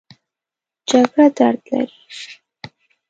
جګړه 0.89 1.27
درد 1.37 1.59
لري 1.71 1.97